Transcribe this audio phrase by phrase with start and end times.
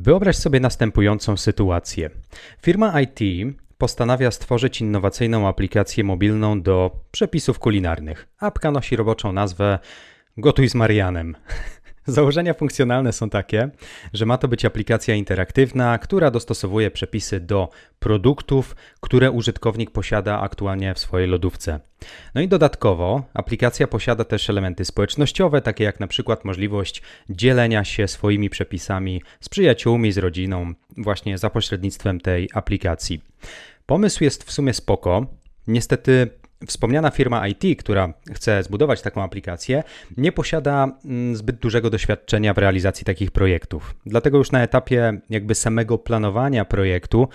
[0.00, 2.10] Wyobraź sobie następującą sytuację.
[2.62, 3.20] Firma IT
[3.78, 8.28] postanawia stworzyć innowacyjną aplikację mobilną do przepisów kulinarnych.
[8.38, 9.78] Apka nosi roboczą nazwę
[10.36, 11.36] Gotuj z Marianem.
[12.16, 13.70] Założenia funkcjonalne są takie,
[14.12, 17.68] że ma to być aplikacja interaktywna, która dostosowuje przepisy do
[17.98, 21.80] produktów, które użytkownik posiada aktualnie w swojej lodówce.
[22.34, 28.08] No i dodatkowo aplikacja posiada też elementy społecznościowe, takie jak na przykład możliwość dzielenia się
[28.08, 33.20] swoimi przepisami z przyjaciółmi, z rodziną, właśnie za pośrednictwem tej aplikacji.
[33.86, 35.26] Pomysł jest w sumie spoko.
[35.66, 36.30] Niestety
[36.66, 39.82] Wspomniana firma IT, która chce zbudować taką aplikację,
[40.16, 43.94] nie posiada mm, zbyt dużego doświadczenia w realizacji takich projektów.
[44.06, 47.28] Dlatego już na etapie jakby samego planowania projektu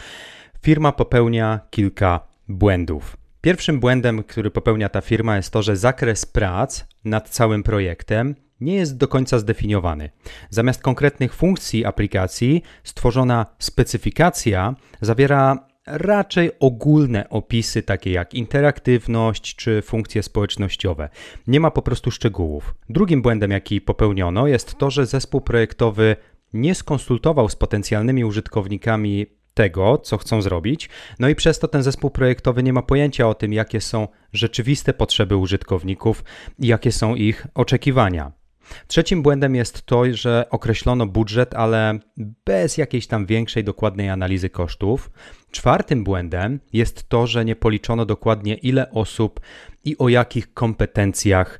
[0.62, 3.18] firma popełnia kilka błędów.
[3.42, 8.76] Pierwszym błędem, który popełnia ta firma, jest to, że zakres prac nad całym projektem nie
[8.76, 10.10] jest do końca zdefiniowany.
[10.50, 20.24] Zamiast konkretnych funkcji aplikacji, stworzona specyfikacja zawiera raczej ogólne opisy, takie jak interaktywność czy funkcje
[20.24, 21.10] społecznościowe.
[21.48, 22.76] Nie ma po prostu szczegółów.
[22.90, 26.16] Drugim błędem, jaki popełniono, jest to, że zespół projektowy
[26.54, 32.10] nie skonsultował z potencjalnymi użytkownikami tego, co chcą zrobić, no i przez to ten zespół
[32.10, 36.24] projektowy nie ma pojęcia o tym, jakie są rzeczywiste potrzeby użytkowników
[36.60, 38.43] i jakie są ich oczekiwania.
[38.88, 42.00] Trzecim błędem jest to, że określono budżet, ale
[42.46, 45.12] bez jakiejś tam większej dokładnej analizy kosztów.
[45.52, 49.40] Czwartym błędem jest to, że nie policzono dokładnie ile osób
[49.86, 51.60] i o jakich kompetencjach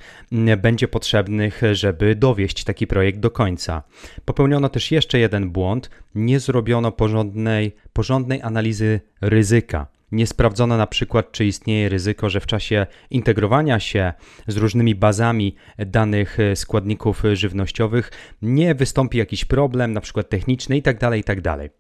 [0.58, 3.84] będzie potrzebnych, żeby dowieść taki projekt do końca.
[4.26, 9.88] Popełniono też jeszcze jeden błąd: nie zrobiono porządnej, porządnej analizy ryzyka.
[10.14, 14.14] Nie sprawdzono na przykład, czy istnieje ryzyko, że w czasie integrowania się
[14.48, 18.12] z różnymi bazami danych e, składników e, żywnościowych
[18.42, 21.00] nie wystąpi jakiś problem, na przykład techniczny itd.
[21.00, 21.42] Tak itd.
[21.42, 21.72] Tak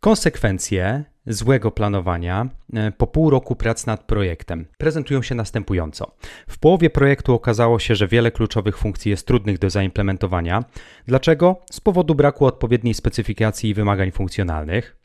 [0.00, 6.14] Konsekwencje złego planowania e, po pół roku prac nad projektem prezentują się następująco.
[6.48, 10.64] W połowie projektu okazało się, że wiele kluczowych funkcji jest trudnych do zaimplementowania.
[11.06, 11.60] Dlaczego?
[11.70, 15.01] Z powodu braku odpowiedniej specyfikacji i wymagań funkcjonalnych.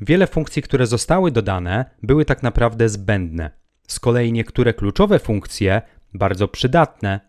[0.00, 3.50] Wiele funkcji, które zostały dodane, były tak naprawdę zbędne.
[3.88, 5.82] Z kolei niektóre kluczowe funkcje,
[6.14, 7.20] bardzo przydatne,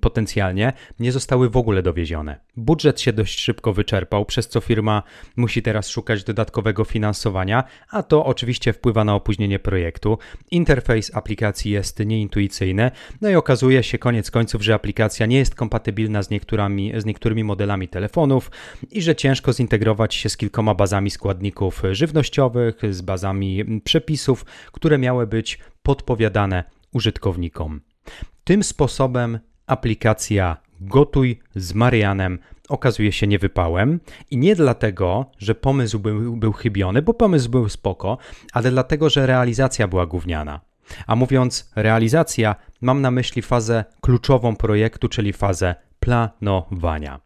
[0.00, 2.40] potencjalnie nie zostały w ogóle dowiezione.
[2.56, 5.02] Budżet się dość szybko wyczerpał, przez co firma
[5.36, 10.18] musi teraz szukać dodatkowego finansowania, a to oczywiście wpływa na opóźnienie projektu.
[10.50, 12.90] Interfejs aplikacji jest nieintuicyjny,
[13.20, 17.44] no i okazuje się koniec końców, że aplikacja nie jest kompatybilna z niektórymi, z niektórymi
[17.44, 18.50] modelami telefonów
[18.90, 25.26] i że ciężko zintegrować się z kilkoma bazami składników żywnościowych, z bazami przepisów, które miały
[25.26, 27.80] być podpowiadane użytkownikom.
[28.44, 36.36] Tym sposobem aplikacja Gotuj z Marianem okazuje się niewypałem i nie dlatego, że pomysł był,
[36.36, 38.18] był chybiony, bo pomysł był spoko,
[38.52, 40.60] ale dlatego, że realizacja była gówniana.
[41.06, 47.20] A mówiąc realizacja, mam na myśli fazę kluczową projektu, czyli fazę planowania.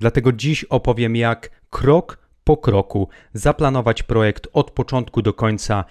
[0.00, 5.84] Dlatego dziś opowiem, jak krok po kroku zaplanować projekt od początku do końca,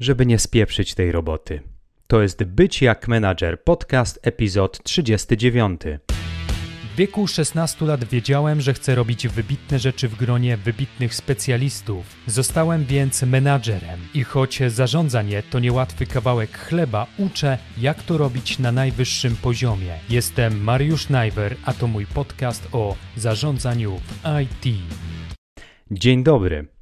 [0.00, 1.60] żeby nie spieprzyć tej roboty.
[2.10, 5.80] To jest Być jak menadżer, podcast, epizod 39.
[6.92, 12.06] W wieku 16 lat wiedziałem, że chcę robić wybitne rzeczy w gronie wybitnych specjalistów.
[12.26, 18.72] Zostałem więc menadżerem i choć zarządzanie to niełatwy kawałek chleba, uczę, jak to robić na
[18.72, 19.98] najwyższym poziomie.
[20.10, 24.76] Jestem Mariusz Najwer, a to mój podcast o zarządzaniu w IT.
[25.90, 26.77] Dzień dobry.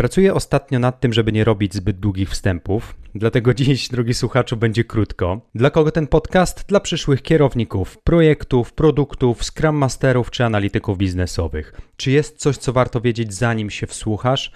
[0.00, 4.84] Pracuję ostatnio nad tym, żeby nie robić zbyt długich wstępów, dlatego dziś, drogi słuchaczu, będzie
[4.84, 5.40] krótko.
[5.54, 6.64] Dla kogo ten podcast?
[6.68, 11.72] Dla przyszłych kierowników, projektów, produktów, scrum masterów czy analityków biznesowych.
[11.96, 14.52] Czy jest coś, co warto wiedzieć, zanim się wsłuchasz?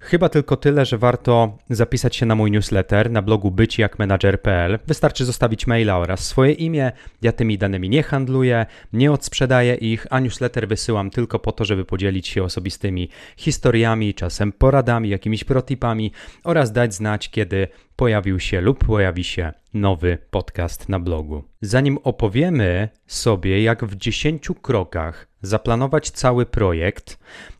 [0.00, 4.78] Chyba tylko tyle, że warto zapisać się na mój newsletter na blogu byciakmanager.pl.
[4.86, 6.92] Wystarczy zostawić maila oraz swoje imię.
[7.22, 11.84] Ja tymi danymi nie handluję, nie odsprzedaję ich, a newsletter wysyłam tylko po to, żeby
[11.84, 16.12] podzielić się osobistymi historiami, czasem poradami, jakimiś protipami
[16.44, 21.44] oraz dać znać, kiedy pojawił się lub pojawi się nowy podcast na blogu.
[21.60, 27.18] Zanim opowiemy sobie, jak w 10 krokach zaplanować cały projekt,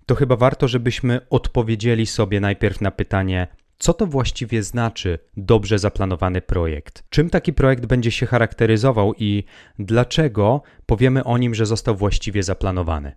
[0.09, 3.47] to chyba warto, żebyśmy odpowiedzieli sobie najpierw na pytanie,
[3.79, 7.05] co to właściwie znaczy dobrze zaplanowany projekt?
[7.11, 9.45] Czym taki projekt będzie się charakteryzował i
[9.79, 13.13] dlaczego powiemy o nim, że został właściwie zaplanowany?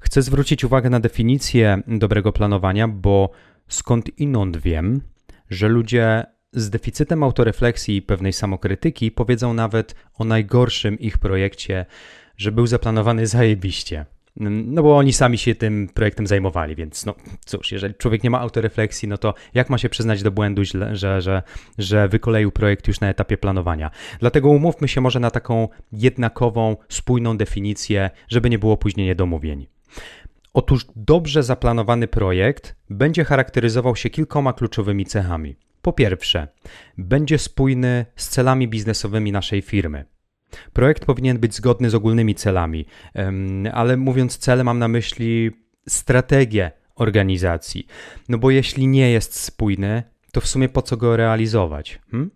[0.00, 3.30] Chcę zwrócić uwagę na definicję dobrego planowania, bo
[3.68, 5.00] skąd inąd wiem,
[5.50, 11.86] że ludzie z deficytem autorefleksji i pewnej samokrytyki powiedzą nawet o najgorszym ich projekcie,
[12.36, 14.06] że był zaplanowany zajebiście.
[14.40, 17.14] No bo oni sami się tym projektem zajmowali, więc no
[17.44, 20.62] cóż, jeżeli człowiek nie ma autorefleksji, no to jak ma się przyznać do błędu,
[20.92, 21.42] że, że,
[21.78, 23.90] że wykoleił projekt już na etapie planowania.
[24.20, 29.66] Dlatego umówmy się może na taką jednakową, spójną definicję, żeby nie było później niedomówień.
[30.54, 35.56] Otóż dobrze zaplanowany projekt będzie charakteryzował się kilkoma kluczowymi cechami.
[35.82, 36.48] Po pierwsze,
[36.98, 40.04] będzie spójny z celami biznesowymi naszej firmy.
[40.72, 42.86] Projekt powinien być zgodny z ogólnymi celami,
[43.72, 45.50] ale mówiąc cele, mam na myśli
[45.88, 47.86] strategię organizacji.
[48.28, 50.02] No bo jeśli nie jest spójny,
[50.32, 51.98] to w sumie po co go realizować?
[52.10, 52.30] Hmm?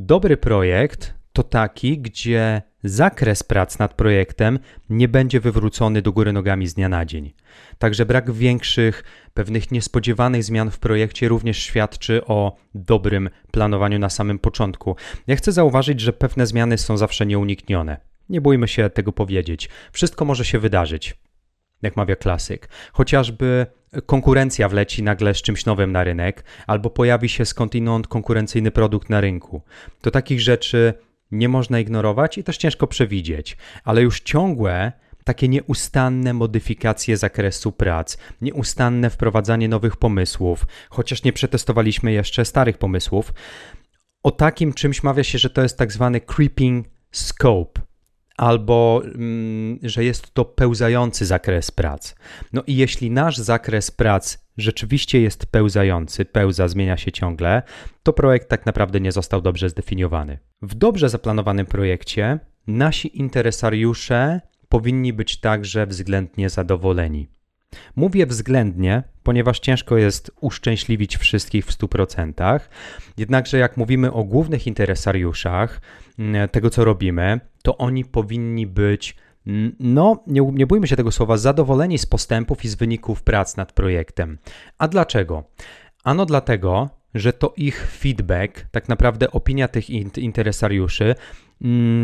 [0.00, 4.58] Dobry projekt to taki, gdzie zakres prac nad projektem
[4.90, 7.32] nie będzie wywrócony do góry nogami z dnia na dzień.
[7.78, 9.04] Także brak większych,
[9.34, 14.96] pewnych niespodziewanych zmian w projekcie również świadczy o dobrym planowaniu na samym początku.
[15.26, 17.96] Ja chcę zauważyć, że pewne zmiany są zawsze nieuniknione.
[18.28, 19.68] Nie bójmy się tego powiedzieć.
[19.92, 21.16] Wszystko może się wydarzyć,
[21.82, 22.68] jak mawia klasyk.
[22.92, 23.66] Chociażby
[24.06, 29.20] konkurencja wleci nagle z czymś nowym na rynek, albo pojawi się skądinąd konkurencyjny produkt na
[29.20, 29.62] rynku.
[30.00, 30.94] To takich rzeczy
[31.34, 34.92] nie można ignorować i też ciężko przewidzieć, ale już ciągłe
[35.24, 43.32] takie nieustanne modyfikacje zakresu prac, nieustanne wprowadzanie nowych pomysłów, chociaż nie przetestowaliśmy jeszcze starych pomysłów.
[44.22, 47.80] O takim czymś mawia się, że to jest tak zwany creeping scope,
[48.36, 52.14] albo mm, że jest to pełzający zakres prac.
[52.52, 57.62] No i jeśli nasz zakres prac rzeczywiście jest pełzający, pełza, zmienia się ciągle,
[58.02, 60.38] to projekt tak naprawdę nie został dobrze zdefiniowany.
[60.62, 67.28] W dobrze zaplanowanym projekcie nasi interesariusze powinni być także względnie zadowoleni.
[67.96, 72.60] Mówię względnie, ponieważ ciężko jest uszczęśliwić wszystkich w 100%.
[73.16, 75.80] Jednakże, jak mówimy o głównych interesariuszach
[76.18, 79.16] mm, tego, co robimy, to oni powinni być
[79.80, 83.72] no, nie, nie bójmy się tego słowa, zadowoleni z postępów i z wyników prac nad
[83.72, 84.38] projektem.
[84.78, 85.44] A dlaczego?
[86.04, 91.14] Ano dlatego, że to ich feedback, tak naprawdę opinia tych interesariuszy,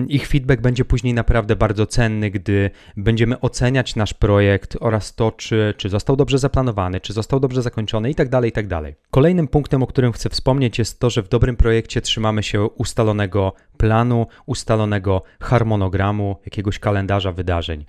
[0.09, 5.75] ich feedback będzie później naprawdę bardzo cenny, gdy będziemy oceniać nasz projekt oraz to, czy,
[5.77, 8.69] czy został dobrze zaplanowany, czy został dobrze zakończony itd., tak itd.
[8.83, 12.63] Tak Kolejnym punktem, o którym chcę wspomnieć, jest to, że w dobrym projekcie trzymamy się
[12.63, 17.85] ustalonego planu, ustalonego harmonogramu, jakiegoś kalendarza wydarzeń.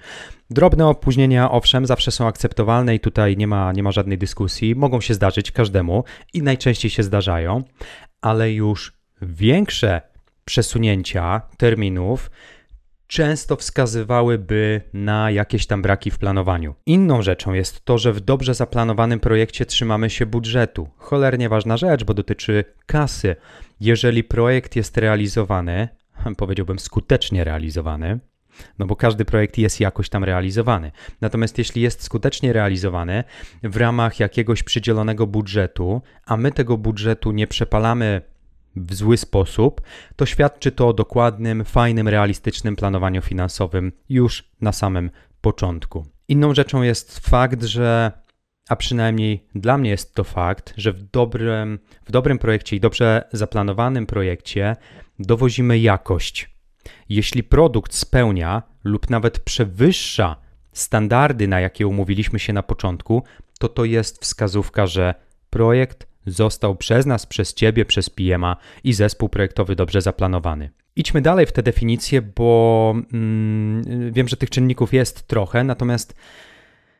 [0.50, 4.75] Drobne opóźnienia, owszem, zawsze są akceptowalne i tutaj nie ma, nie ma żadnej dyskusji.
[4.75, 6.03] Mogą się zdarzyć każdemu
[6.33, 7.63] i najczęściej się zdarzają,
[8.21, 10.10] ale już większe
[10.51, 12.31] przesunięcia terminów
[13.07, 16.75] często wskazywałyby na jakieś tam braki w planowaniu.
[16.86, 20.89] Inną rzeczą jest to, że w dobrze zaplanowanym projekcie trzymamy się budżetu.
[20.98, 23.36] Cholernie ważna rzecz, bo dotyczy kasy.
[23.80, 25.88] Jeżeli projekt jest realizowany,
[26.38, 28.19] powiedziałbym skutecznie realizowany,
[28.80, 30.92] no bo każdy projekt jest jakoś tam realizowany.
[31.21, 33.24] Natomiast jeśli jest skutecznie realizowany
[33.63, 38.21] w ramach jakiegoś przydzielonego budżetu, a my tego budżetu nie przepalamy
[38.75, 39.81] w zły sposób,
[40.15, 46.06] to świadczy to o dokładnym, fajnym, realistycznym planowaniu finansowym już na samym początku.
[46.27, 48.12] Inną rzeczą jest fakt, że
[48.69, 53.23] a przynajmniej dla mnie jest to fakt, że w dobrym, w dobrym projekcie i dobrze
[53.31, 54.75] zaplanowanym projekcie
[55.19, 56.56] dowozimy jakość.
[57.09, 60.35] Jeśli produkt spełnia lub nawet przewyższa
[60.74, 63.24] standardy, na jakie umówiliśmy się na początku,
[63.59, 65.15] to to jest wskazówka, że
[65.50, 70.69] projekt został przez nas, przez Ciebie, przez PMA i zespół projektowy dobrze zaplanowany.
[70.95, 76.15] Idźmy dalej w te definicje, bo mm, wiem, że tych czynników jest trochę, natomiast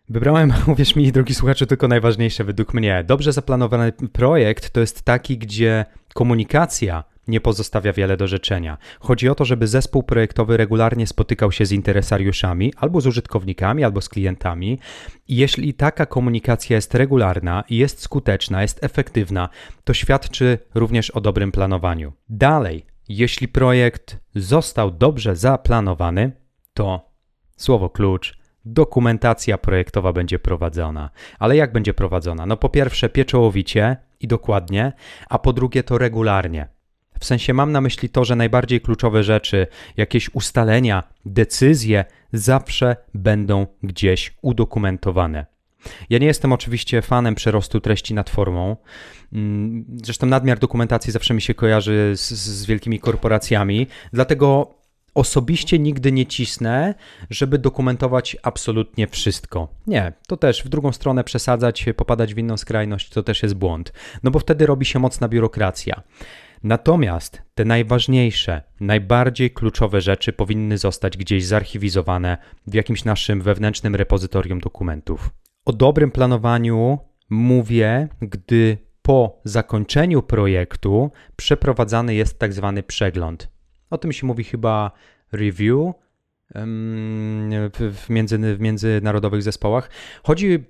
[0.10, 3.04] wybrałem, uwierz mi, drogi słuchacze, tylko najważniejsze według mnie.
[3.08, 8.78] Dobrze zaplanowany projekt to jest taki, gdzie komunikacja nie pozostawia wiele do życzenia.
[9.00, 14.02] Chodzi o to, żeby zespół projektowy regularnie spotykał się z interesariuszami, albo z użytkownikami, albo
[14.02, 14.80] z klientami.
[15.28, 19.50] Jeśli taka komunikacja jest regularna jest skuteczna, jest efektywna,
[19.84, 22.14] to świadczy również o dobrym planowaniu.
[22.30, 26.32] Dalej, jeśli projekt został dobrze zaplanowany,
[26.74, 27.12] to
[27.58, 31.10] słowo klucz dokumentacja projektowa będzie prowadzona.
[31.40, 32.46] Ale jak będzie prowadzona?
[32.46, 34.94] No po pierwsze pieczołowicie i dokładnie,
[35.30, 36.68] a po drugie to regularnie.
[37.22, 43.68] W sensie mam na myśli to, że najbardziej kluczowe rzeczy, jakieś ustalenia, decyzje zawsze będą
[43.84, 45.46] gdzieś udokumentowane.
[46.10, 48.78] Ja nie jestem oczywiście fanem przerostu treści nad formą.
[49.34, 54.74] Mm, zresztą nadmiar dokumentacji zawsze mi się kojarzy z, z wielkimi korporacjami, dlatego
[55.14, 56.94] osobiście nigdy nie cisnę,
[57.30, 59.68] żeby dokumentować absolutnie wszystko.
[59.88, 63.94] Nie, to też w drugą stronę przesadzać, popadać w inną skrajność, to też jest błąd.
[64.24, 66.04] No bo wtedy robi się mocna biurokracja.
[66.64, 72.38] Natomiast te najważniejsze, najbardziej kluczowe rzeczy powinny zostać gdzieś zarchiwizowane
[72.68, 75.30] w jakimś naszym wewnętrznym repozytorium dokumentów.
[75.66, 77.00] O dobrym planowaniu
[77.30, 83.50] mówię, gdy po zakończeniu projektu przeprowadzany jest tak zwany przegląd.
[83.90, 84.92] O tym się mówi chyba
[85.32, 85.94] review
[87.94, 89.90] w, między, w międzynarodowych zespołach.
[90.24, 90.64] Chodzi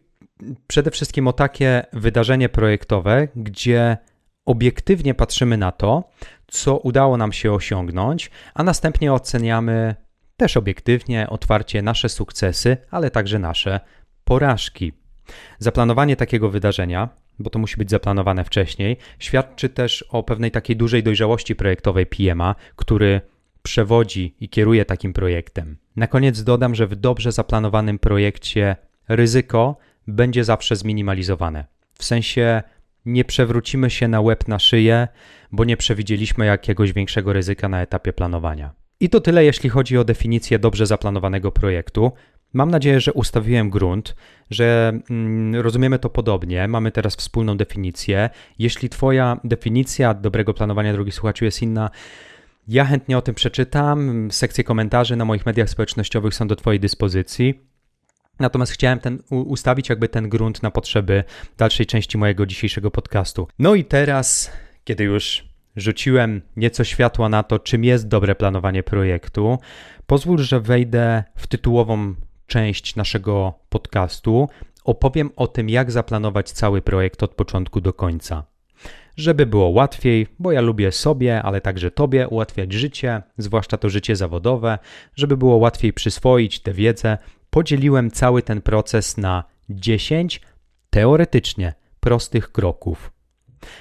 [0.68, 3.98] przede wszystkim o takie wydarzenie projektowe, gdzie
[4.51, 6.10] obiektywnie patrzymy na to,
[6.48, 9.96] co udało nam się osiągnąć, a następnie oceniamy
[10.38, 13.79] też obiektywnie, otwarcie nasze sukcesy, ale także nasze
[14.24, 14.93] porażki.
[15.60, 21.03] Zaplanowanie takiego wydarzenia, bo to musi być zaplanowane wcześniej, świadczy też o pewnej takiej dużej
[21.03, 23.22] dojrzałości projektowej PMA, który
[23.63, 25.77] przewodzi i kieruje takim projektem.
[25.96, 28.75] Na koniec dodam, że w dobrze zaplanowanym projekcie
[29.08, 29.77] ryzyko
[30.08, 31.65] będzie zawsze zminimalizowane.
[31.93, 32.63] W sensie
[33.05, 35.08] nie przewrócimy się na łeb na szyję,
[35.51, 38.74] bo nie przewidzieliśmy jakiegoś większego ryzyka na etapie planowania.
[39.00, 42.12] I to tyle, jeśli chodzi o definicję dobrze zaplanowanego projektu.
[42.53, 44.15] Mam nadzieję, że ustawiłem grunt,
[44.50, 46.67] że mm, rozumiemy to podobnie.
[46.67, 48.29] Mamy teraz wspólną definicję.
[48.60, 51.89] Jeśli Twoja definicja dobrego planowania, drogi słuchaczu, jest inna,
[52.67, 54.27] ja chętnie o tym przeczytam.
[54.31, 57.71] Sekcje komentarzy na moich mediach społecznościowych są do Twojej dyspozycji.
[58.40, 61.24] Natomiast chciałem ten, ustawić jakby ten grunt na potrzeby
[61.58, 63.48] dalszej części mojego dzisiejszego podcastu.
[63.60, 64.52] No i teraz,
[64.84, 65.46] kiedy już
[65.76, 69.58] rzuciłem nieco światła na to, czym jest dobre planowanie projektu,
[70.08, 72.16] pozwól, że wejdę w tytułową
[72.48, 74.50] część naszego podcastu.
[74.84, 78.44] Opowiem o tym, jak zaplanować cały projekt od początku do końca.
[79.18, 84.16] Żeby było łatwiej, bo ja lubię sobie, ale także Tobie ułatwiać życie, zwłaszcza to życie
[84.16, 84.80] zawodowe,
[85.16, 87.18] żeby było łatwiej przyswoić tę wiedzę,
[87.51, 90.41] podzieliłem cały ten proces na 10
[90.89, 93.12] teoretycznie prostych kroków.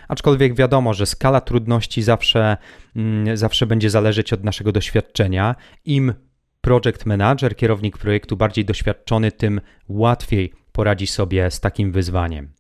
[0.09, 2.57] Aczkolwiek wiadomo, że skala trudności zawsze,
[2.97, 5.55] mm, zawsze będzie zależeć od naszego doświadczenia.
[5.85, 6.15] Im
[6.61, 12.53] project manager, kierownik projektu bardziej doświadczony, tym łatwiej poradzi sobie z takim wyzwaniem.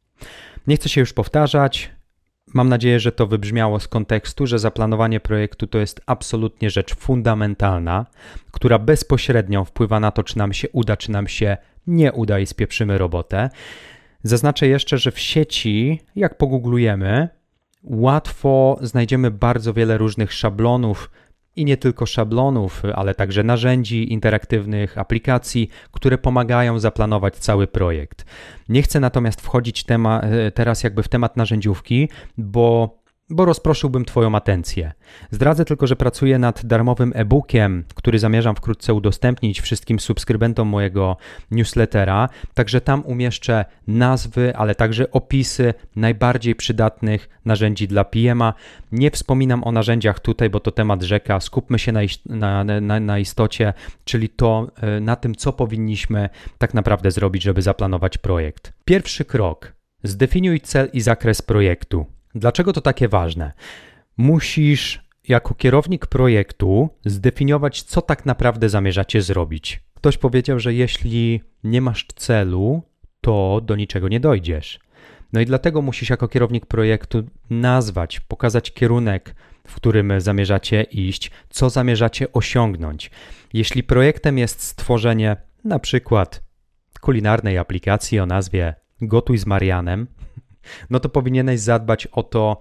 [0.66, 1.90] Nie chcę się już powtarzać.
[2.54, 8.06] Mam nadzieję, że to wybrzmiało z kontekstu, że zaplanowanie projektu to jest absolutnie rzecz fundamentalna,
[8.50, 12.46] która bezpośrednio wpływa na to, czy nam się uda, czy nam się nie uda i
[12.46, 13.50] spieprzymy robotę.
[14.22, 17.28] Zaznaczę jeszcze, że w sieci, jak pogooglujemy,
[17.84, 21.10] łatwo znajdziemy bardzo wiele różnych szablonów,
[21.56, 28.24] i nie tylko szablonów, ale także narzędzi interaktywnych, aplikacji, które pomagają zaplanować cały projekt.
[28.68, 32.99] Nie chcę natomiast wchodzić tema, e, teraz jakby w temat narzędziówki, bo
[33.30, 34.92] bo rozproszyłbym Twoją atencję.
[35.30, 41.16] Zdradzę tylko, że pracuję nad darmowym e-bookiem, który zamierzam wkrótce udostępnić wszystkim subskrybentom mojego
[41.50, 42.28] newslettera.
[42.54, 48.54] Także tam umieszczę nazwy, ale także opisy najbardziej przydatnych narzędzi dla PMA.
[48.92, 51.40] Nie wspominam o narzędziach tutaj, bo to temat rzeka.
[51.40, 53.72] Skupmy się na, na, na, na istocie,
[54.04, 58.72] czyli to e, na tym, co powinniśmy tak naprawdę zrobić, żeby zaplanować projekt.
[58.84, 59.72] Pierwszy krok.
[60.02, 62.06] Zdefiniuj cel i zakres projektu.
[62.34, 63.52] Dlaczego to takie ważne?
[64.16, 69.82] Musisz jako kierownik projektu zdefiniować, co tak naprawdę zamierzacie zrobić.
[69.94, 72.82] Ktoś powiedział, że jeśli nie masz celu,
[73.20, 74.80] to do niczego nie dojdziesz.
[75.32, 79.34] No i dlatego musisz jako kierownik projektu nazwać, pokazać kierunek,
[79.66, 83.10] w którym zamierzacie iść, co zamierzacie osiągnąć.
[83.52, 86.42] Jeśli projektem jest stworzenie na przykład
[87.00, 90.06] kulinarnej aplikacji o nazwie Gotuj z Marianem,
[90.90, 92.60] no to powinieneś zadbać o to,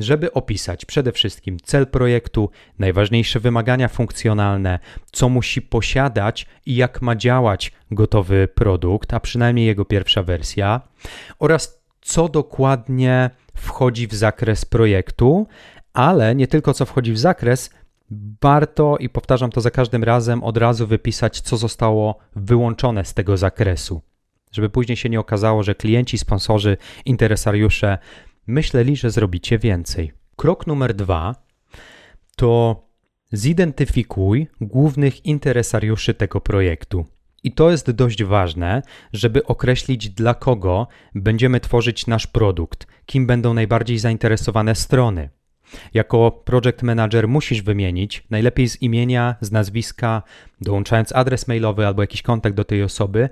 [0.00, 4.78] żeby opisać przede wszystkim cel projektu, najważniejsze wymagania funkcjonalne,
[5.12, 10.80] co musi posiadać i jak ma działać gotowy produkt, a przynajmniej jego pierwsza wersja,
[11.38, 15.46] oraz co dokładnie wchodzi w zakres projektu,
[15.92, 17.70] ale nie tylko co wchodzi w zakres,
[18.42, 23.36] warto i powtarzam to za każdym razem od razu wypisać, co zostało wyłączone z tego
[23.36, 24.02] zakresu
[24.56, 27.98] żeby później się nie okazało, że klienci, sponsorzy, interesariusze
[28.46, 30.12] myśleli, że zrobicie więcej.
[30.36, 31.34] Krok numer dwa
[32.36, 32.82] to
[33.32, 37.06] zidentyfikuj głównych interesariuszy tego projektu.
[37.42, 38.82] I to jest dość ważne,
[39.12, 45.30] żeby określić, dla kogo będziemy tworzyć nasz produkt, kim będą najbardziej zainteresowane strony.
[45.94, 50.22] Jako project manager musisz wymienić, najlepiej z imienia, z nazwiska,
[50.60, 53.28] dołączając adres mailowy albo jakiś kontakt do tej osoby,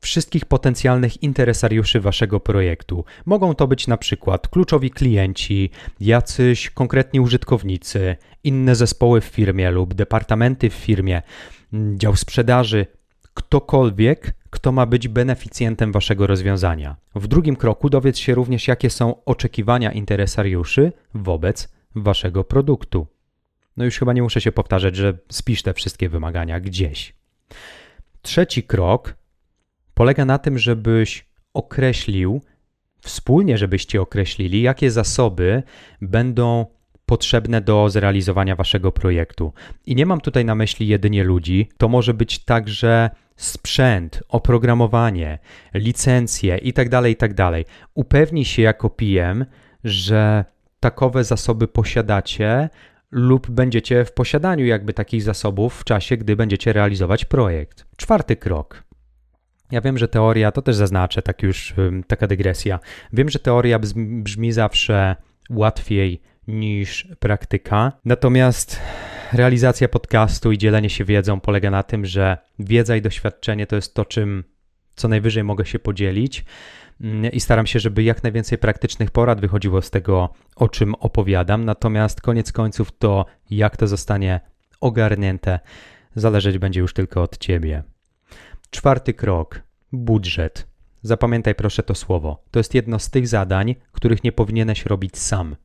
[0.00, 3.04] wszystkich potencjalnych interesariuszy waszego projektu.
[3.26, 9.94] Mogą to być na przykład kluczowi klienci, jacyś konkretni użytkownicy, inne zespoły w firmie lub
[9.94, 11.22] departamenty w firmie,
[11.72, 12.86] mm, dział sprzedaży,
[13.34, 16.96] ktokolwiek, kto ma być beneficjentem waszego rozwiązania.
[17.14, 23.06] W drugim kroku dowiedz się również, jakie są oczekiwania interesariuszy wobec waszego produktu.
[23.76, 27.14] No już chyba nie muszę się powtarzać, że spisz te wszystkie wymagania gdzieś.
[28.22, 29.14] Trzeci krok
[29.96, 32.40] polega na tym, żebyś określił,
[33.00, 35.62] wspólnie żebyście określili, jakie zasoby
[36.00, 36.66] będą
[37.06, 39.52] potrzebne do zrealizowania waszego projektu.
[39.86, 45.38] I nie mam tutaj na myśli jedynie ludzi, to może być także sprzęt, oprogramowanie,
[45.74, 47.34] licencje itd., tak itd.
[47.34, 49.44] Tak Upewnij się jako PM,
[49.84, 50.44] że
[50.80, 52.68] takowe zasoby posiadacie
[53.10, 57.86] lub będziecie w posiadaniu jakby takich zasobów w czasie, gdy będziecie realizować projekt.
[57.96, 58.85] Czwarty krok.
[59.70, 61.74] Ja wiem, że teoria, to też zaznaczę, tak już
[62.06, 62.78] taka dygresja.
[63.12, 65.16] Wiem, że teoria brzmi zawsze
[65.50, 67.92] łatwiej niż praktyka.
[68.04, 68.80] Natomiast
[69.32, 73.94] realizacja podcastu i dzielenie się wiedzą polega na tym, że wiedza i doświadczenie to jest
[73.94, 74.44] to, czym
[74.96, 76.44] co najwyżej mogę się podzielić
[77.00, 81.64] mm, i staram się, żeby jak najwięcej praktycznych porad wychodziło z tego, o czym opowiadam.
[81.64, 84.40] Natomiast koniec końców to, jak to zostanie
[84.80, 85.60] ogarnięte,
[86.14, 87.82] zależeć będzie już tylko od ciebie.
[88.70, 90.66] Czwarty krok budżet.
[91.02, 92.44] Zapamiętaj proszę to słowo.
[92.50, 95.56] To jest jedno z tych zadań, których nie powinieneś robić sam.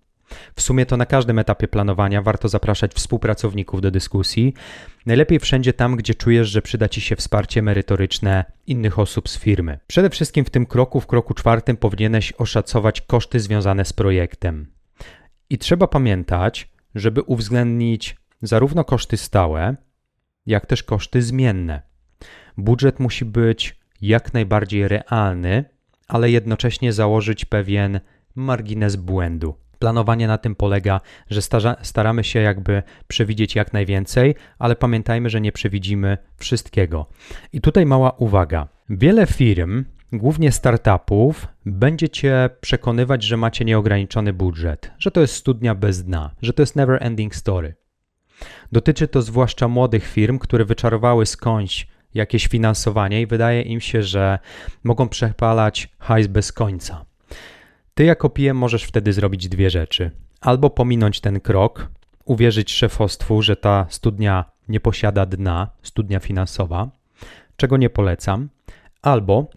[0.55, 4.53] W sumie to na każdym etapie planowania warto zapraszać współpracowników do dyskusji.
[5.05, 9.79] Najlepiej wszędzie tam, gdzie czujesz, że przyda Ci się wsparcie merytoryczne innych osób z firmy.
[9.87, 14.67] Przede wszystkim w tym kroku, w kroku czwartym, powinieneś oszacować koszty związane z projektem.
[15.49, 19.75] I trzeba pamiętać, żeby uwzględnić zarówno koszty stałe,
[20.45, 21.90] jak też koszty zmienne.
[22.57, 25.65] Budżet musi być jak najbardziej realny,
[26.07, 27.99] ale jednocześnie założyć pewien
[28.35, 29.55] margines błędu.
[29.79, 31.41] Planowanie na tym polega, że
[31.81, 37.05] staramy się jakby przewidzieć jak najwięcej, ale pamiętajmy, że nie przewidzimy wszystkiego.
[37.53, 38.67] I tutaj mała uwaga.
[38.89, 45.75] Wiele firm, głównie startupów, będzie cię przekonywać, że macie nieograniczony budżet, że to jest studnia
[45.75, 47.75] bez dna, że to jest never ending story.
[48.71, 54.39] Dotyczy to zwłaszcza młodych firm, które wyczarowały skądś jakieś finansowanie i wydaje im się, że
[54.83, 57.05] mogą przepalać hajs bez końca.
[57.93, 60.11] Ty jako PM możesz wtedy zrobić dwie rzeczy.
[60.41, 61.91] Albo pominąć ten krok,
[62.25, 66.89] uwierzyć szefostwu, że ta studnia nie posiada dna, studnia finansowa,
[67.55, 68.49] czego nie polecam,
[69.01, 69.49] albo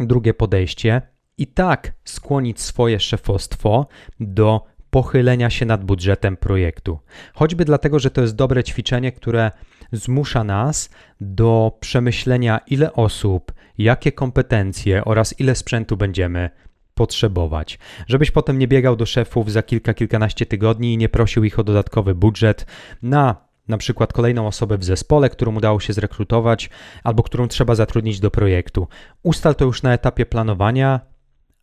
[0.00, 1.02] drugie podejście,
[1.38, 3.86] i tak skłonić swoje szefostwo
[4.20, 6.98] do pochylenia się nad budżetem projektu.
[7.34, 9.50] Choćby dlatego, że to jest dobre ćwiczenie, które
[9.92, 16.50] zmusza nas do przemyślenia, ile osób, jakie kompetencje oraz ile sprzętu będziemy
[16.94, 17.78] potrzebować.
[18.06, 21.64] Żebyś potem nie biegał do szefów za kilka, kilkanaście tygodni i nie prosił ich o
[21.64, 22.66] dodatkowy budżet
[23.02, 26.70] na na przykład kolejną osobę w zespole, którą udało się zrekrutować
[27.04, 28.88] albo którą trzeba zatrudnić do projektu.
[29.22, 31.00] Ustal to już na etapie planowania,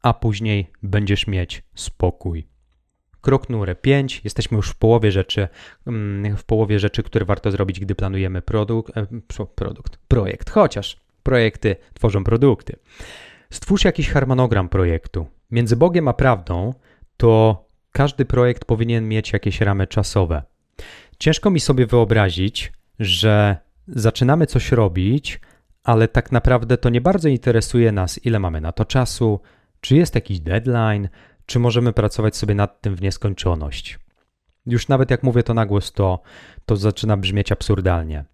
[0.01, 2.47] a później będziesz mieć spokój.
[3.21, 4.21] Krok numer 5.
[4.23, 5.47] Jesteśmy już w połowie rzeczy,
[5.87, 9.07] mm, w połowie rzeczy, które warto zrobić, gdy planujemy produkt, e,
[9.55, 12.75] produkt, projekt, chociaż projekty tworzą produkty.
[13.49, 15.27] Stwórz jakiś harmonogram projektu.
[15.51, 16.73] Między Bogiem a prawdą
[17.17, 20.43] to każdy projekt powinien mieć jakieś ramy czasowe.
[21.19, 25.39] Ciężko mi sobie wyobrazić, że zaczynamy coś robić,
[25.83, 29.39] ale tak naprawdę to nie bardzo interesuje nas, ile mamy na to czasu,
[29.81, 31.09] czy jest jakiś deadline,
[31.49, 33.99] czy możemy pracować sobie nad tym w nieskończoność.
[34.65, 36.21] Już nawet jak mówię to na głos, to,
[36.65, 38.25] to zaczyna brzmieć absurdalnie.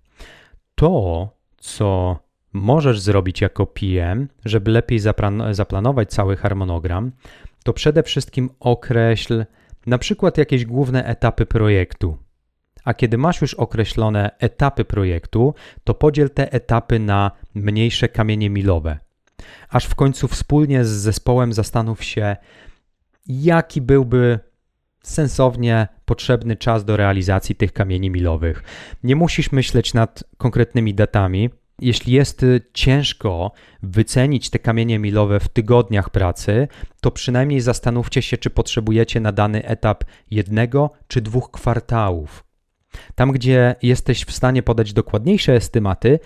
[0.75, 2.19] To, co
[2.53, 4.99] możesz zrobić jako PM, żeby lepiej
[5.51, 7.11] zaplanować cały harmonogram,
[7.63, 9.45] to przede wszystkim określ
[9.85, 12.17] na przykład jakieś główne etapy projektu.
[12.83, 18.99] A kiedy masz już określone etapy projektu, to podziel te etapy na mniejsze kamienie milowe.
[19.69, 22.35] Aż w końcu wspólnie z zespołem zastanów się,
[23.27, 24.39] jaki byłby
[25.03, 28.63] sensownie potrzebny czas do realizacji tych kamieni milowych.
[29.03, 31.49] Nie musisz myśleć nad konkretnymi datami,
[31.81, 33.51] jeśli jest ciężko
[33.83, 36.67] wycenić te kamienie milowe w tygodniach pracy,
[37.01, 42.43] to przynajmniej zastanówcie się, czy potrzebujecie na dany etap jednego czy dwóch kwartałów.
[43.15, 46.19] Tam, gdzie jesteś w stanie podać dokładniejsze estymaty,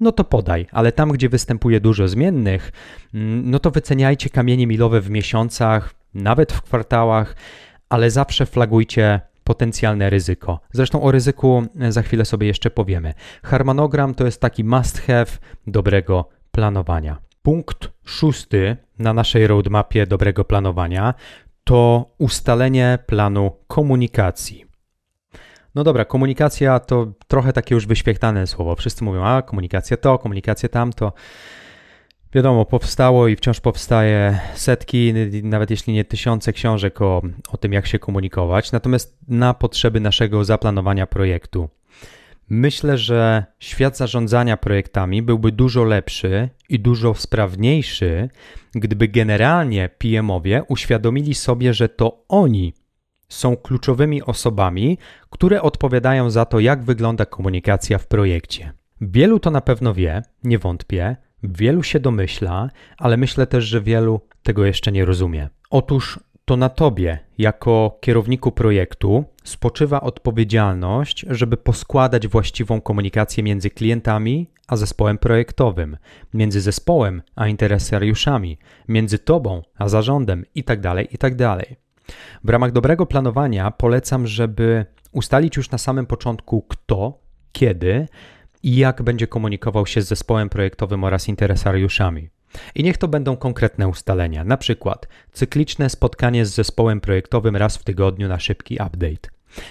[0.00, 2.72] no to podaj, ale tam, gdzie występuje dużo zmiennych,
[3.14, 7.36] mm, no to wyceniajcie kamienie milowe w miesiącach, nawet w kwartałach,
[7.88, 10.60] ale zawsze flagujcie potencjalne ryzyko.
[10.72, 13.14] Zresztą o ryzyku e, za chwilę sobie jeszcze powiemy.
[13.42, 15.26] Harmonogram to jest taki must have
[15.66, 17.18] dobrego planowania.
[17.42, 21.14] Punkt szósty na naszej roadmapie dobrego planowania
[21.64, 24.64] to ustalenie planu komunikacji.
[25.74, 28.76] No dobra, komunikacja to trochę takie już wyświechtane słowo.
[28.76, 31.12] Wszyscy mówią, a komunikacja to, komunikacja tamto.
[32.36, 37.22] Wiadomo, powstało i wciąż powstaje setki, nawet jeśli nie tysiące książek o,
[37.52, 41.68] o tym, jak się komunikować, natomiast na potrzeby naszego zaplanowania projektu.
[42.48, 48.28] Myślę, że świat zarządzania projektami byłby dużo lepszy i dużo sprawniejszy,
[48.74, 52.74] gdyby generalnie PM-owie uświadomili sobie, że to oni
[53.28, 54.98] są kluczowymi osobami,
[55.30, 58.72] które odpowiadają za to, jak wygląda komunikacja w projekcie.
[59.00, 64.20] Wielu to na pewno wie, nie wątpię, wielu się domyśla, ale myślę też, że wielu
[64.42, 65.48] tego jeszcze nie rozumie.
[65.70, 74.50] Otóż to na tobie, jako kierowniku projektu, spoczywa odpowiedzialność, żeby poskładać właściwą komunikację między klientami
[74.68, 75.96] a zespołem projektowym,
[76.34, 80.82] między zespołem a interesariuszami, między tobą a zarządem itd.
[80.82, 81.56] Tak itd.
[81.58, 81.78] Tak
[82.44, 87.18] w ramach dobrego planowania polecam, żeby ustalić już na samym początku kto,
[87.52, 88.06] kiedy
[88.66, 92.28] i jak będzie komunikował się z zespołem projektowym oraz interesariuszami.
[92.74, 97.84] I niech to będą konkretne ustalenia, na przykład cykliczne spotkanie z zespołem projektowym raz w
[97.84, 99.28] tygodniu na szybki update.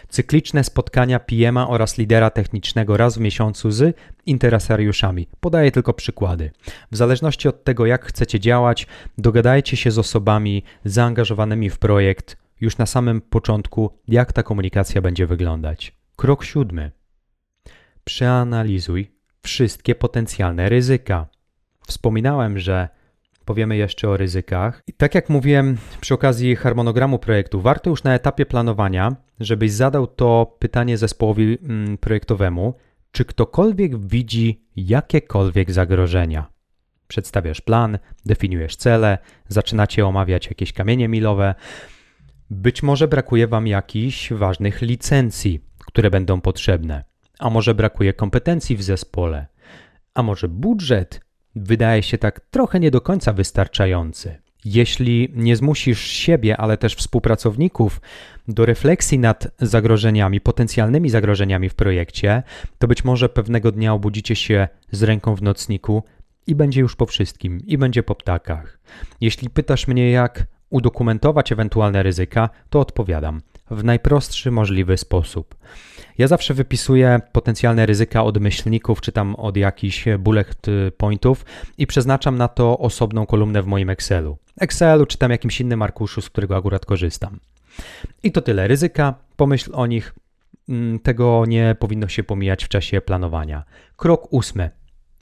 [0.09, 5.27] Cykliczne spotkania PM-a oraz lidera technicznego raz w miesiącu z interesariuszami.
[5.39, 6.51] Podaję tylko przykłady.
[6.91, 12.77] W zależności od tego, jak chcecie działać, dogadajcie się z osobami zaangażowanymi w projekt już
[12.77, 15.95] na samym początku, jak ta komunikacja będzie wyglądać.
[16.15, 16.91] Krok siódmy.
[18.05, 19.11] Przeanalizuj
[19.43, 21.27] wszystkie potencjalne ryzyka.
[21.87, 22.89] Wspominałem, że
[23.45, 24.83] powiemy jeszcze o ryzykach.
[24.87, 30.07] I tak jak mówiłem przy okazji harmonogramu projektu, warto już na etapie planowania, żebyś zadał
[30.07, 32.73] to pytanie zespołowi mm, projektowemu,
[33.11, 36.45] czy ktokolwiek widzi jakiekolwiek zagrożenia.
[37.07, 41.55] Przedstawiasz plan, definiujesz cele, zaczynacie omawiać jakieś kamienie milowe.
[42.49, 47.03] Być może brakuje Wam jakichś ważnych licencji, które będą potrzebne,
[47.39, 49.47] a może brakuje kompetencji w zespole,
[50.13, 51.21] a może budżet
[51.55, 54.37] wydaje się tak trochę nie do końca wystarczający.
[54.65, 58.01] Jeśli nie zmusisz siebie, ale też współpracowników
[58.47, 62.43] do refleksji nad zagrożeniami, potencjalnymi zagrożeniami w projekcie,
[62.77, 66.03] to być może pewnego dnia obudzicie się z ręką w nocniku
[66.47, 68.79] i będzie już po wszystkim, i będzie po ptakach.
[69.21, 75.55] Jeśli pytasz mnie, jak udokumentować ewentualne ryzyka, to odpowiadam w najprostszy możliwy sposób.
[76.17, 80.61] Ja zawsze wypisuję potencjalne ryzyka od myślników, czy tam od jakichś bullet
[80.97, 81.45] pointów
[81.77, 84.37] i przeznaczam na to osobną kolumnę w moim Excelu.
[84.59, 87.39] Excelu czy tam jakimś innym arkuszu, z którego akurat korzystam.
[88.23, 88.67] I to tyle.
[88.67, 90.15] Ryzyka, pomyśl o nich.
[90.69, 93.63] Mm, tego nie powinno się pomijać w czasie planowania.
[93.95, 94.69] Krok ósmy.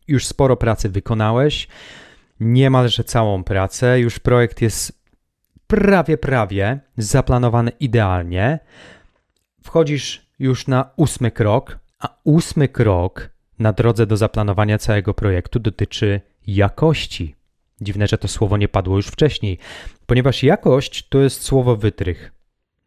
[0.08, 1.68] Już sporo pracy wykonałeś,
[2.40, 5.03] niemalże całą pracę, już projekt jest
[5.76, 8.60] prawie, prawie zaplanowany idealnie.
[9.64, 16.22] Wchodzisz już na ósmy krok, a ósmy krok na drodze do zaplanowania całego projektu dotyczy
[16.48, 17.36] jakości.
[17.82, 19.58] Dziwne, że to słowo nie padło już wcześniej,
[20.06, 22.32] ponieważ jakość to jest słowo wytrych.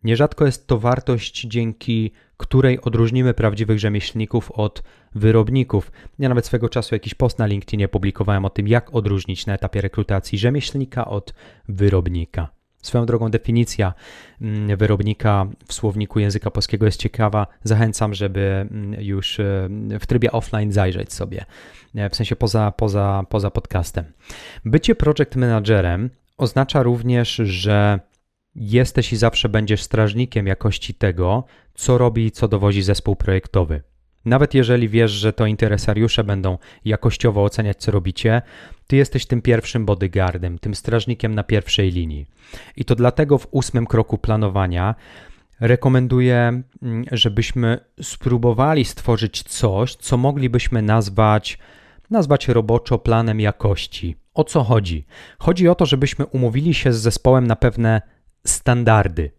[0.05, 4.83] Nierzadko jest to wartość, dzięki której odróżnimy prawdziwych rzemieślników od
[5.15, 5.93] wyrobników.
[6.19, 9.81] Ja nawet swego czasu jakiś post na LinkedInie publikowałem o tym, jak odróżnić na etapie
[9.81, 11.35] rekrutacji rzemieślnika od
[11.69, 12.56] wyrobnika.
[12.87, 13.95] Swoją drogą definicja
[14.41, 17.47] mm, wyrobnika w słowniku języka polskiego jest ciekawa.
[17.65, 19.69] Zachęcam, żeby mm, już e,
[20.01, 21.45] w trybie offline zajrzeć sobie,
[21.95, 24.05] e, w sensie poza, poza, poza podcastem.
[24.65, 28.01] Bycie project managerem oznacza również, że
[28.55, 31.45] jesteś i zawsze będziesz strażnikiem jakości tego,
[31.75, 33.83] co robi i co dowozi zespół projektowy.
[34.27, 38.43] Nawet jeżeli wiesz, że to interesariusze będą jakościowo oceniać, co robicie,
[38.87, 42.27] ty jesteś tym pierwszym bodyguardem, tym strażnikiem na pierwszej linii.
[42.77, 44.95] I to dlatego w ósmym kroku planowania
[45.61, 51.59] rekomenduję, mm, żebyśmy spróbowali stworzyć coś, co moglibyśmy nazwać,
[52.11, 54.17] nazwać roboczo planem jakości.
[54.35, 55.07] O co chodzi?
[55.39, 58.03] Chodzi o to, żebyśmy umówili się z zespołem na pewne
[58.47, 59.36] standardy.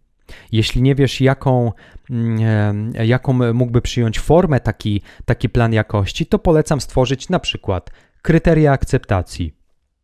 [0.52, 1.72] Jeśli nie wiesz, jaką,
[2.10, 7.90] mm, e, jaką mógłby przyjąć formę taki, taki plan jakości, to polecam stworzyć na przykład
[8.22, 9.54] kryteria akceptacji.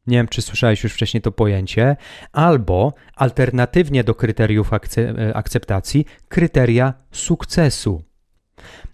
[0.07, 1.97] Nie wiem, czy słyszałeś już wcześniej to pojęcie,
[2.33, 8.03] albo alternatywnie do kryteriów e, akceptacji, kryteria sukcesu.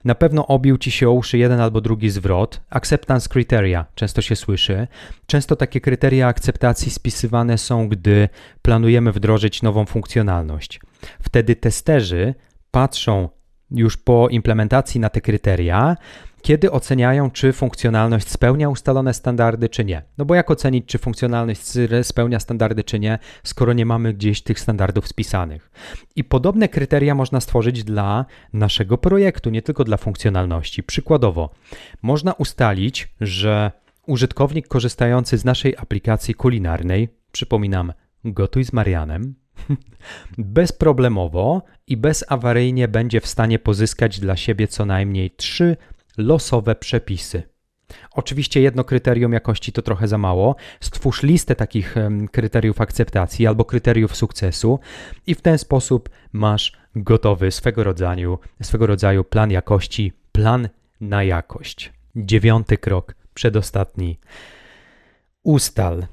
[0.05, 2.61] Na pewno obił ci się o uszy jeden albo drugi zwrot.
[2.71, 4.89] Acceptance criteria często się słyszy.
[5.27, 8.29] Często takie kryteria akceptacji spisywane są, gdy
[8.63, 10.81] planujemy wdrożyć nową funkcjonalność.
[11.23, 12.35] Wtedy testerzy
[12.71, 13.29] patrzą
[13.71, 15.97] już po implementacji na te kryteria,
[16.43, 20.03] kiedy oceniają, czy funkcjonalność spełnia ustalone standardy, czy nie.
[20.19, 21.63] No bo jak ocenić, czy funkcjonalność
[22.03, 25.71] spełnia standardy, czy nie, skoro nie mamy gdzieś tych standardów spisanych.
[26.17, 30.83] I podobne kryteria można stworzyć dla naszego projektu, nie tylko dla funkcjonalności.
[30.83, 31.51] Przykładowo,
[32.03, 33.73] można ustalić, że
[34.07, 37.93] użytkownik korzystający z naszej aplikacji kulinarnej, przypominam,
[38.25, 39.35] gotuj z Marianem,
[40.39, 45.77] bezproblemowo i bezawaryjnie będzie w stanie pozyskać dla siebie co najmniej trzy
[46.19, 47.43] losowe przepisy.
[48.13, 50.57] Oczywiście jedno kryterium jakości to trochę za mało.
[50.81, 51.95] Stwórz listę takich
[52.33, 54.79] kryteriów akceptacji albo kryteriów sukcesu
[55.27, 60.69] i w ten sposób masz gotowy swego rodzaju, swego rodzaju plan jakości, plan
[61.01, 61.93] na jakość.
[62.17, 64.19] Dziewiąty krok, przedostatni.
[65.43, 66.07] Ustal.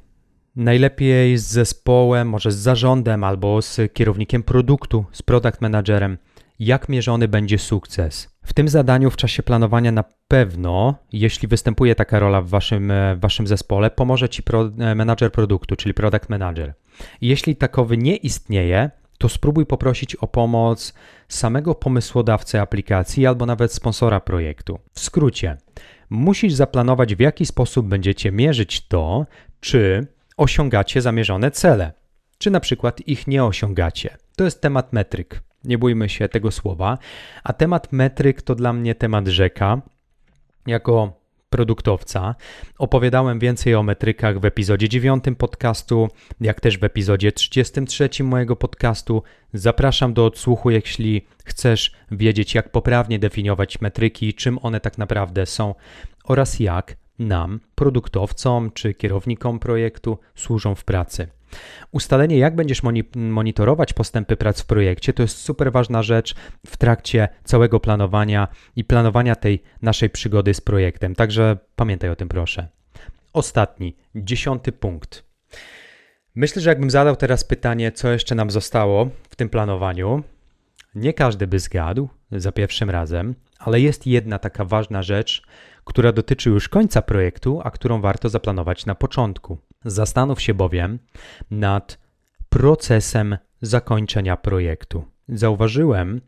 [0.57, 6.17] Najlepiej z zespołem, może z zarządem albo z kierownikiem produktu, z product managerem,
[6.59, 8.37] jak mierzony będzie sukces.
[8.43, 13.15] W tym zadaniu w czasie planowania na pewno, jeśli występuje taka rola w waszym, e,
[13.15, 16.73] w waszym zespole, pomoże ci pro, e, manager produktu, czyli product manager.
[17.21, 20.93] Jeśli takowy nie istnieje, to spróbuj poprosić o pomoc
[21.27, 24.79] samego pomysłodawcy aplikacji albo nawet sponsora projektu.
[24.93, 25.57] W skrócie,
[26.09, 29.25] musisz zaplanować, w jaki sposób będziecie mierzyć to,
[29.59, 31.93] czy osiągacie zamierzone cele,
[32.37, 34.17] czy na przykład ich nie osiągacie.
[34.35, 35.43] To jest temat metryk.
[35.63, 36.97] Nie bójmy się tego słowa.
[37.43, 39.81] A temat metryk to dla mnie temat rzeka.
[40.67, 42.35] Jako produktowca.
[42.77, 46.09] Opowiadałem więcej o metrykach w epizodzie 9 podcastu,
[46.41, 49.23] jak też w epizodzie 33 mojego podcastu.
[49.53, 55.75] Zapraszam do odsłuchu, jeśli chcesz wiedzieć, jak poprawnie definiować metryki, czym one tak naprawdę są
[56.23, 61.27] oraz jak nam, produktowcom czy kierownikom projektu, służą w pracy.
[61.91, 62.81] Ustalenie, jak będziesz
[63.15, 68.83] monitorować postępy prac w projekcie, to jest super ważna rzecz w trakcie całego planowania i
[68.83, 71.15] planowania tej naszej przygody z projektem.
[71.15, 72.67] Także pamiętaj o tym, proszę.
[73.33, 75.23] Ostatni, dziesiąty punkt.
[76.35, 80.23] Myślę, że jakbym zadał teraz pytanie, co jeszcze nam zostało w tym planowaniu,
[80.95, 85.43] nie każdy by zgadł za pierwszym razem, ale jest jedna taka ważna rzecz,
[85.87, 89.57] która dotyczy już końca projektu, a którą warto zaplanować na początku.
[89.85, 90.99] Zastanów się bowiem
[91.51, 91.99] nad
[92.49, 95.05] procesem zakończenia projektu.
[95.29, 96.21] Zauważyłem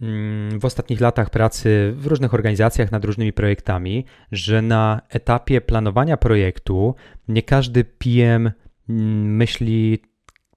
[0.00, 6.16] mm, w ostatnich latach pracy w różnych organizacjach nad różnymi projektami, że na etapie planowania
[6.16, 6.94] projektu
[7.28, 8.50] nie każdy PM
[8.88, 10.02] mm, myśli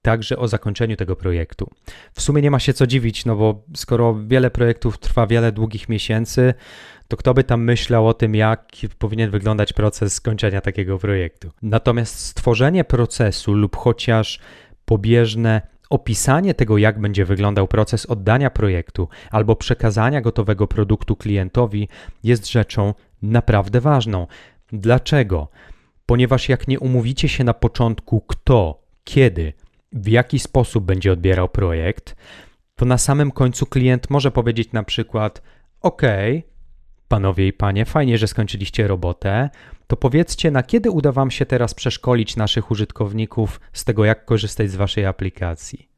[0.01, 1.69] także o zakończeniu tego projektu.
[2.13, 5.89] W sumie nie ma się co dziwić, no bo skoro wiele projektów trwa wiele długich
[5.89, 6.53] miesięcy,
[7.07, 11.51] to kto by tam myślał o tym, jak powinien wyglądać proces skończenia takiego projektu.
[11.61, 14.39] Natomiast stworzenie procesu lub chociaż
[14.85, 21.89] pobieżne opisanie tego, jak będzie wyglądał proces oddania projektu albo przekazania gotowego produktu klientowi
[22.23, 24.27] jest rzeczą naprawdę ważną.
[24.71, 25.47] Dlaczego?
[26.05, 29.53] Ponieważ jak nie umówicie się na początku, kto, kiedy,
[29.91, 32.15] w jaki sposób będzie odbierał projekt,
[32.75, 35.41] to na samym końcu klient może powiedzieć na przykład:
[35.81, 36.01] OK,
[37.07, 39.49] panowie i panie, fajnie, że skończyliście robotę.
[39.87, 44.71] To powiedzcie, na kiedy uda Wam się teraz przeszkolić naszych użytkowników z tego, jak korzystać
[44.71, 45.89] z Waszej aplikacji?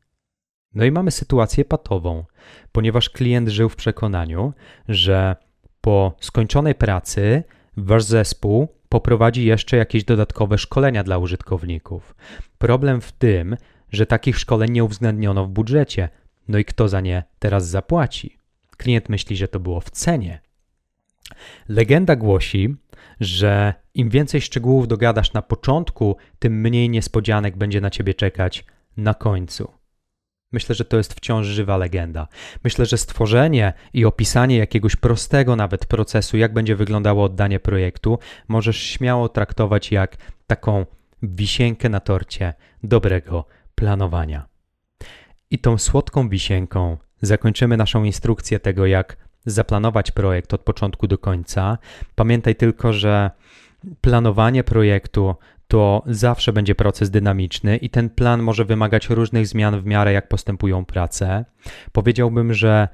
[0.74, 2.26] No i mamy sytuację patową,
[2.72, 4.54] ponieważ klient żył w przekonaniu,
[4.90, 5.36] że
[5.82, 7.44] po skończonej pracy
[7.78, 12.16] Wasz zespół poprowadzi jeszcze jakieś dodatkowe szkolenia dla użytkowników.
[12.58, 13.58] Problem w tym,
[13.92, 16.10] że takich szkoleń nie uwzględniono w budżecie.
[16.48, 18.38] No i kto za nie teraz zapłaci?
[18.78, 20.42] Klient myśli, że to było w cenie.
[21.70, 22.76] Legenda głosi,
[23.20, 28.66] że im więcej szczegółów dogadasz na początku, tym mniej niespodzianek będzie na ciebie czekać
[28.98, 29.72] na końcu.
[30.52, 32.28] Myślę, że to jest wciąż żywa legenda.
[32.64, 38.78] Myślę, że stworzenie i opisanie jakiegoś prostego nawet procesu, jak będzie wyglądało oddanie projektu, możesz
[38.78, 40.86] śmiało traktować jak taką
[41.24, 44.48] wisienkę na torcie dobrego planowania.
[45.52, 51.78] I tą słodką wisienką zakończymy naszą instrukcję tego, jak zaplanować projekt od początku do końca.
[52.16, 53.32] Pamiętaj tylko, że
[54.02, 55.36] planowanie projektu
[55.68, 60.28] to zawsze będzie proces dynamiczny i ten plan może wymagać różnych zmian w miarę jak
[60.28, 61.46] postępują prace.
[61.92, 62.88] Powiedziałbym, że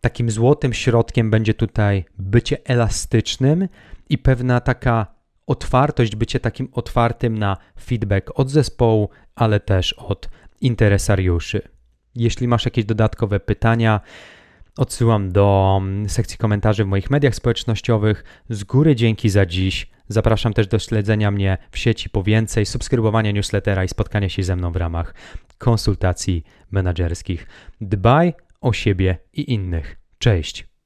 [0.00, 3.68] takim złotym środkiem będzie tutaj bycie elastycznym
[4.08, 5.06] i pewna taka
[5.46, 10.28] otwartość, bycie takim otwartym na feedback od zespołu, ale też od
[10.60, 11.62] interesariuszy.
[12.14, 14.00] Jeśli masz jakieś dodatkowe pytania,
[14.76, 18.24] odsyłam do mm, sekcji komentarzy w moich mediach społecznościowych.
[18.50, 19.90] Z góry dzięki za dziś.
[20.08, 24.56] Zapraszam też do śledzenia mnie w sieci po więcej, subskrybowania newslettera i spotkania się ze
[24.56, 25.14] mną w ramach
[25.58, 27.46] konsultacji menedżerskich.
[27.80, 29.96] Dbaj o siebie i innych.
[30.18, 30.69] Cześć!